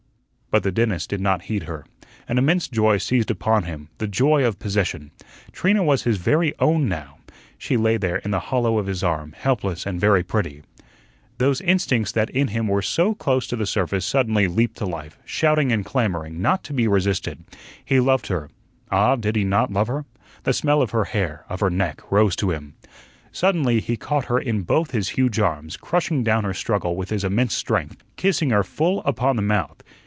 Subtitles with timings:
[0.53, 1.85] But the dentist did not heed her.
[2.27, 5.11] An immense joy seized upon him the joy of possession.
[5.53, 7.19] Trina was his very own now.
[7.57, 10.63] She lay there in the hollow of his arm, helpless and very pretty.
[11.37, 15.17] Those instincts that in him were so close to the surface suddenly leaped to life,
[15.23, 17.45] shouting and clamoring, not to be resisted.
[17.85, 18.49] He loved her.
[18.91, 20.03] Ah, did he not love her?
[20.43, 22.73] The smell of her hair, of her neck, rose to him.
[23.31, 27.23] Suddenly he caught her in both his huge arms, crushing down her struggle with his
[27.23, 29.81] immense strength, kissing her full upon the mouth.